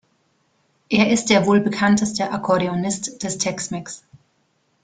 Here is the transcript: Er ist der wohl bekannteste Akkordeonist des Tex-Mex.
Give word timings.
Er 0.89 1.11
ist 1.11 1.27
der 1.29 1.45
wohl 1.45 1.59
bekannteste 1.59 2.31
Akkordeonist 2.31 3.21
des 3.23 3.37
Tex-Mex. 3.37 4.01